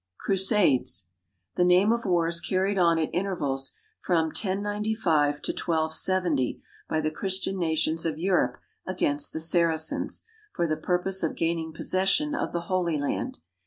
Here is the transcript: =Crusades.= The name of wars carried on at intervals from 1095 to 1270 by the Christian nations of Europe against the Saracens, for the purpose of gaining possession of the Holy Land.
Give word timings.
=Crusades.= 0.17 1.05
The 1.57 1.63
name 1.63 1.91
of 1.91 2.05
wars 2.05 2.39
carried 2.41 2.79
on 2.79 2.97
at 2.97 3.13
intervals 3.13 3.73
from 4.01 4.29
1095 4.35 5.43
to 5.43 5.51
1270 5.51 6.59
by 6.89 6.99
the 7.01 7.11
Christian 7.11 7.59
nations 7.59 8.03
of 8.03 8.17
Europe 8.17 8.57
against 8.87 9.31
the 9.31 9.39
Saracens, 9.39 10.23
for 10.55 10.65
the 10.65 10.75
purpose 10.75 11.21
of 11.21 11.35
gaining 11.35 11.71
possession 11.71 12.33
of 12.33 12.51
the 12.51 12.61
Holy 12.61 12.97
Land. 12.97 13.41